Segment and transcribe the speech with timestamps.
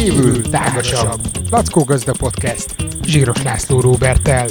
[0.00, 1.20] kívül tágasabb.
[1.50, 2.76] Lackó Gazda Podcast.
[3.02, 4.46] Zsíros László Róbertel.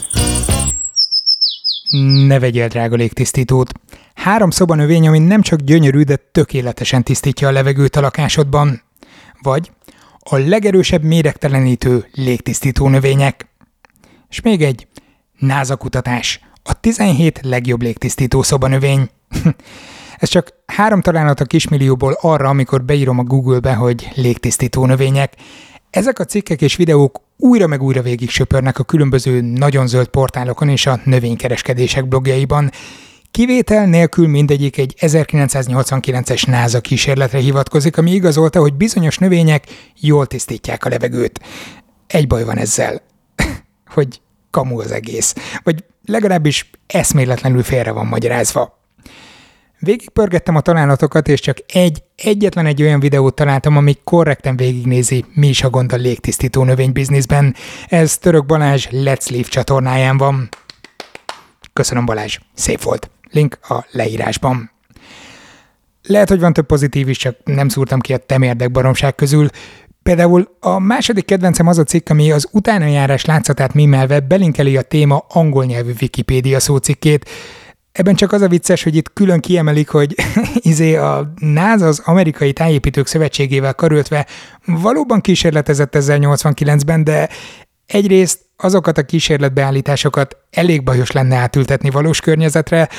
[2.28, 3.72] Ne vegyél drága légtisztítót.
[4.14, 8.82] Három szobanövény, ami nem csak gyönyörű, de tökéletesen tisztítja a levegőt a lakásodban.
[9.42, 9.72] Vagy
[10.20, 13.48] a legerősebb méregtelenítő légtisztító növények.
[14.30, 14.88] És még egy
[15.38, 16.40] NASA kutatás.
[16.64, 19.10] A 17 legjobb légtisztító szobanövény.
[20.20, 25.34] Ez csak három találat a kismillióból arra, amikor beírom a Google-be, hogy légtisztító növények.
[25.90, 30.70] Ezek a cikkek és videók újra meg újra végig söpörnek a különböző nagyon zöld portálokon
[30.70, 32.72] és a növénykereskedések blogjaiban.
[33.32, 39.64] Kivétel nélkül mindegyik egy 1989-es NASA kísérletre hivatkozik, ami igazolta, hogy bizonyos növények
[40.00, 41.40] jól tisztítják a levegőt.
[42.08, 43.02] Egy baj van ezzel,
[43.96, 48.79] hogy kamu az egész, vagy legalábbis eszméletlenül félre van magyarázva.
[49.80, 55.48] Végigpörgettem a találatokat, és csak egy, egyetlen egy olyan videót találtam, ami korrekten végignézi, mi
[55.48, 57.56] is a gond a légtisztító növénybizniszben.
[57.88, 60.50] Ez Török Balázs Let's Leave csatornáján van.
[61.74, 63.10] Köszönöm Balázs, szép volt.
[63.32, 64.72] Link a leírásban.
[66.04, 69.48] Lehet, hogy van több pozitív is, csak nem szúrtam ki a temérdek baromság közül.
[70.04, 75.26] Például a második kedvencem az a cikk, ami az utánajárás látszatát mimelve belinkeli a téma
[75.28, 77.30] angol nyelvű Wikipédia szócikkét.
[77.92, 80.16] Ebben csak az a vicces, hogy itt külön kiemelik, hogy
[80.72, 84.26] izé a NASA az Amerikai Tájépítők Szövetségével karöltve
[84.66, 87.30] valóban kísérletezett ezzel 89-ben, de
[87.86, 92.90] egyrészt azokat a kísérletbeállításokat elég bajos lenne átültetni valós környezetre,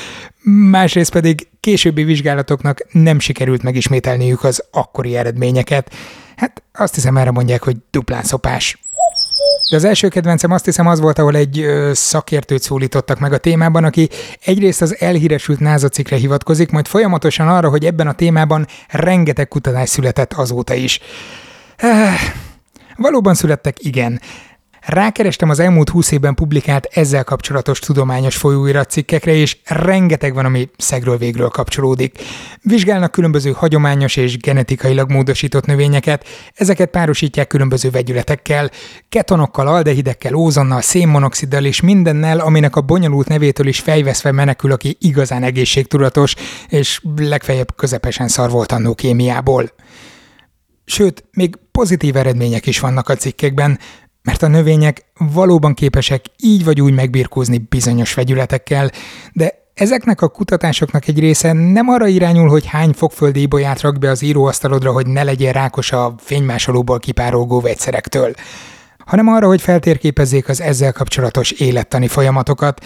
[0.69, 5.93] másrészt pedig későbbi vizsgálatoknak nem sikerült megismételniük az akkori eredményeket.
[6.35, 8.79] Hát azt hiszem erre mondják, hogy duplán szopás.
[9.71, 13.83] De az első kedvencem azt hiszem az volt, ahol egy szakértőt szólítottak meg a témában,
[13.83, 14.09] aki
[14.45, 19.89] egyrészt az elhíresült NASA cikkre hivatkozik, majd folyamatosan arra, hogy ebben a témában rengeteg kutatás
[19.89, 20.99] született azóta is.
[21.75, 22.19] Eh,
[22.95, 24.21] valóban születtek, igen.
[24.85, 31.17] Rákerestem az elmúlt húsz évben publikált ezzel kapcsolatos tudományos folyóiratcikkekre, és rengeteg van, ami szegről
[31.17, 32.19] végről kapcsolódik.
[32.61, 38.69] Vizsgálnak különböző hagyományos és genetikailag módosított növényeket, ezeket párosítják különböző vegyületekkel,
[39.09, 45.43] ketonokkal, aldehidekkel, ózonnal, szénmonoxiddal és mindennel, aminek a bonyolult nevétől is fejveszve menekül, aki igazán
[45.43, 46.35] egészségtudatos,
[46.67, 49.71] és legfeljebb közepesen szar volt annó kémiából.
[50.85, 53.79] Sőt, még pozitív eredmények is vannak a cikkekben,
[54.23, 58.91] mert a növények valóban képesek így vagy úgy megbirkózni bizonyos vegyületekkel,
[59.33, 64.09] de ezeknek a kutatásoknak egy része nem arra irányul, hogy hány fogföldi ibolyát rak be
[64.09, 68.33] az íróasztalodra, hogy ne legyen rákos a fénymásolóból kipárolgó vegyszerektől,
[69.05, 72.85] hanem arra, hogy feltérképezzék az ezzel kapcsolatos élettani folyamatokat,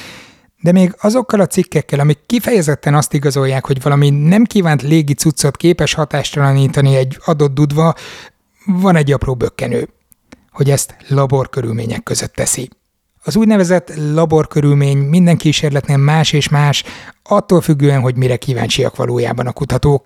[0.62, 5.57] de még azokkal a cikkekkel, amik kifejezetten azt igazolják, hogy valami nem kívánt légi cuccot
[5.57, 7.94] képes hatástalanítani egy adott dudva,
[8.66, 9.88] van egy apró bökkenő
[10.55, 12.69] hogy ezt laborkörülmények között teszi.
[13.23, 16.83] Az úgynevezett laborkörülmény minden kísérletnél más és más,
[17.23, 20.05] attól függően, hogy mire kíváncsiak valójában a kutatók.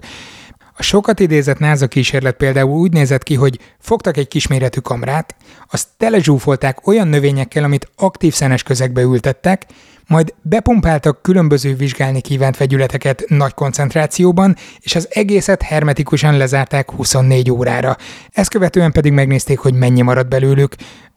[0.73, 5.35] A sokat idézett NASA kísérlet például úgy nézett ki, hogy fogtak egy kisméretű kamrát,
[5.71, 9.66] azt telezsúfolták olyan növényekkel, amit aktív szenes közegbe ültettek,
[10.09, 17.96] majd bepumpáltak különböző vizsgálni kívánt vegyületeket nagy koncentrációban, és az egészet hermetikusan lezárták 24 órára.
[18.31, 20.75] Ezt követően pedig megnézték, hogy mennyi marad belőlük,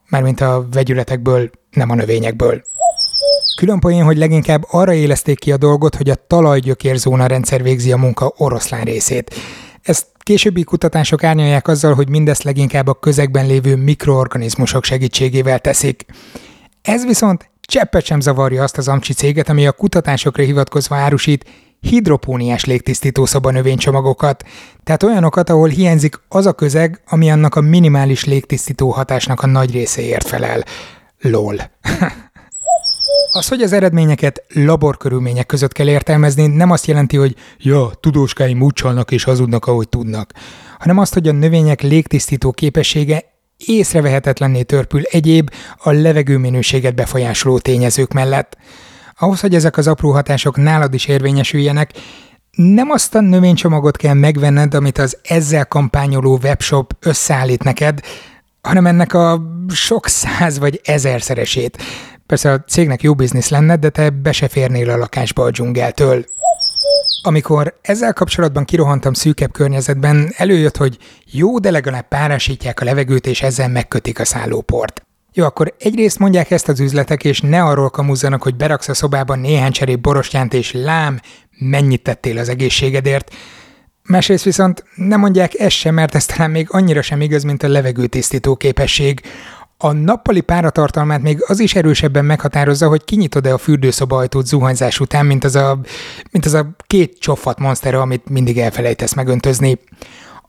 [0.08, 2.62] mármint a vegyületekből, nem a növényekből.
[3.56, 7.96] Külön poén, hogy leginkább arra élezték ki a dolgot, hogy a talajgyökérzóna rendszer végzi a
[7.96, 9.34] munka oroszlán részét.
[9.82, 16.04] Ezt későbbi kutatások árnyalják azzal, hogy mindezt leginkább a közegben lévő mikroorganizmusok segítségével teszik.
[16.82, 21.44] Ez viszont Cseppet sem zavarja azt az amcsi céget, ami a kutatásokra hivatkozva árusít
[21.80, 24.44] hidropóniás légtisztító szobanövénycsomagokat,
[24.84, 29.72] tehát olyanokat, ahol hiányzik az a közeg, ami annak a minimális légtisztító hatásnak a nagy
[29.72, 30.64] részéért felel.
[31.20, 31.56] LOL.
[33.32, 38.72] Az, hogy az eredményeket laborkörülmények között kell értelmezni, nem azt jelenti, hogy ja, tudóskáim úgy
[38.72, 40.32] csalnak és hazudnak, ahogy tudnak,
[40.78, 43.31] hanem azt, hogy a növények légtisztító képessége
[43.66, 45.50] észrevehetetlenné törpül egyéb,
[45.82, 48.56] a levegőminőséget befolyásoló tényezők mellett.
[49.18, 51.92] Ahhoz, hogy ezek az apró hatások nálad is érvényesüljenek,
[52.56, 58.00] nem azt a növénycsomagot kell megvenned, amit az ezzel kampányoló webshop összeállít neked,
[58.62, 61.82] hanem ennek a sok száz vagy ezerszeresét.
[62.26, 66.24] Persze a cégnek jó biznisz lenne, de te be se férnél a lakásba a dzsungeltől.
[67.22, 73.42] Amikor ezzel kapcsolatban kirohantam szűkebb környezetben, előjött, hogy jó, de legalább párásítják a levegőt, és
[73.42, 75.02] ezzel megkötik a szállóport.
[75.32, 79.38] Jó, akkor egyrészt mondják ezt az üzletek, és ne arról kamuzzanak, hogy beraksz a szobában
[79.38, 81.20] néhány cserép borostyánt, és lám,
[81.58, 83.34] mennyit tettél az egészségedért.
[84.02, 87.68] Másrészt viszont nem mondják ezt sem, mert ez talán még annyira sem igaz, mint a
[87.68, 89.20] levegőtisztító képesség.
[89.84, 95.26] A nappali páratartalmát még az is erősebben meghatározza, hogy kinyitod-e a fürdőszoba ajtót zuhanyzás után,
[95.26, 95.78] mint az a,
[96.30, 99.78] mint az a két csofat monster, amit mindig elfelejtesz megöntözni.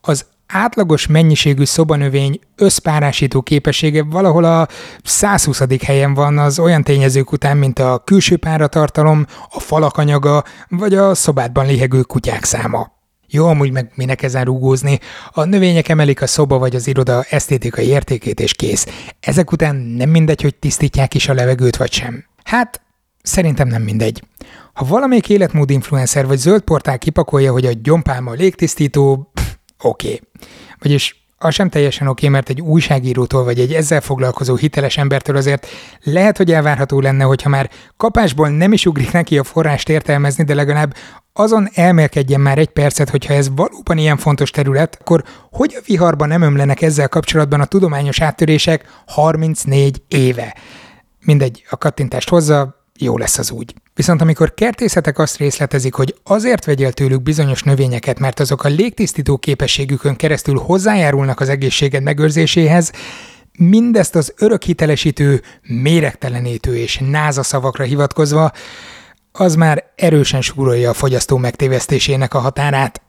[0.02, 4.68] Az átlagos mennyiségű szobanövény összpárásító képessége valahol a
[5.04, 5.62] 120.
[5.86, 11.16] helyen van az olyan tényezők után, mint a külső páratartalom, a falak anyaga, vagy a
[11.16, 12.92] szobádban lihegő kutyák száma.
[13.34, 15.00] Jó, amúgy meg minek ezen rúgózni.
[15.32, 18.88] A növények emelik a szoba vagy az iroda esztétikai értékét, és kész.
[19.20, 22.26] Ezek után nem mindegy, hogy tisztítják is a levegőt, vagy sem.
[22.44, 22.82] Hát,
[23.24, 24.24] szerintem nem mindegy.
[24.74, 29.32] Ha valamelyik életmód influencer vagy zöld portál kipakolja, hogy a gyompálma légtisztító,
[29.82, 30.08] oké.
[30.08, 30.22] Okay.
[30.80, 35.68] Vagyis az sem teljesen oké, mert egy újságírótól vagy egy ezzel foglalkozó hiteles embertől azért
[36.04, 40.54] lehet, hogy elvárható lenne, hogyha már kapásból nem is ugrik neki a forrást értelmezni, de
[40.54, 40.96] legalább
[41.34, 46.28] azon elmélkedjen már egy percet, hogyha ez valóban ilyen fontos terület, akkor hogy a viharban
[46.28, 50.56] nem ömlenek ezzel kapcsolatban a tudományos áttörések 34 éve?
[51.26, 53.74] Mindegy, a kattintást hozza, jó lesz az úgy.
[53.96, 59.38] Viszont amikor kertészetek azt részletezik, hogy azért vegyél tőlük bizonyos növényeket, mert azok a légtisztító
[59.38, 62.92] képességükön keresztül hozzájárulnak az egészséged megőrzéséhez,
[63.58, 68.52] mindezt az örökhitelesítő, méregtelenítő és náza szavakra hivatkozva,
[69.32, 73.02] az már erősen súrolja a fogyasztó megtévesztésének a határát.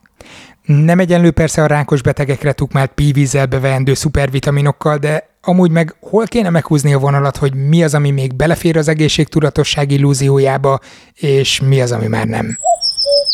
[0.65, 6.49] Nem egyenlő persze a rákos betegekre tukmált pívízzel beveendő szupervitaminokkal, de amúgy meg hol kéne
[6.49, 10.79] meghúzni a vonalat, hogy mi az, ami még belefér az egészségtudatosság illúziójába,
[11.13, 12.57] és mi az, ami már nem.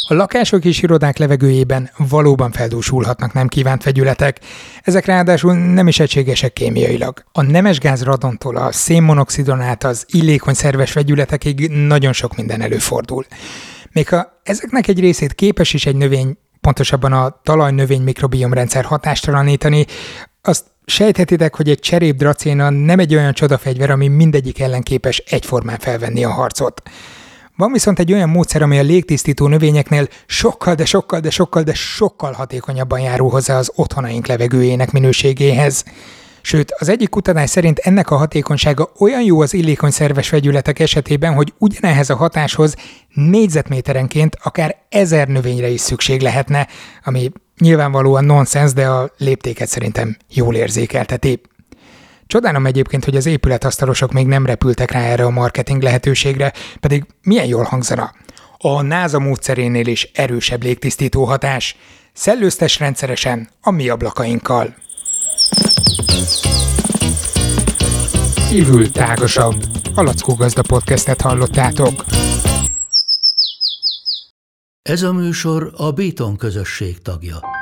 [0.08, 4.40] A lakások és irodák levegőjében valóban feldúsulhatnak nem kívánt vegyületek,
[4.82, 7.24] ezek ráadásul nem is egységesek kémiailag.
[7.32, 13.26] A nemesgáz radontól a szénmonoxidon át az illékony szerves vegyületekig nagyon sok minden előfordul.
[13.92, 19.86] Még ha ezeknek egy részét képes is egy növény pontosabban a talajnövény mikrobiomrendszer hatástalanítani,
[20.42, 25.80] azt sejthetitek, hogy egy cserép dracéna nem egy olyan csodafegyver, ami mindegyik ellen képes egyformán
[25.80, 26.82] felvenni a harcot.
[27.56, 31.74] Van viszont egy olyan módszer, ami a légtisztító növényeknél sokkal, de sokkal, de sokkal, de
[31.74, 35.84] sokkal hatékonyabban járul hozzá az otthonaink levegőjének minőségéhez.
[36.42, 41.34] Sőt, az egyik kutatás szerint ennek a hatékonysága olyan jó az illékony szerves vegyületek esetében,
[41.34, 42.76] hogy ugyanehhez a hatáshoz
[43.14, 46.68] négyzetméterenként akár ezer növényre is szükség lehetne,
[47.04, 51.42] ami nyilvánvalóan nonsens, de a léptéket szerintem jól érzékelteti.
[52.28, 57.46] Csodálom egyébként, hogy az épületasztalosok még nem repültek rá erre a marketing lehetőségre, pedig milyen
[57.46, 58.12] jól hangzana.
[58.58, 61.76] A NASA módszerénél is erősebb légtisztító hatás.
[62.14, 64.76] Szellőztes rendszeresen a mi ablakainkkal.
[68.50, 69.56] Kívül tágasabb.
[69.96, 72.06] A Lackó Gazda podcastet hallottátok.
[74.82, 77.61] Ez a műsor a Béton közösség tagja.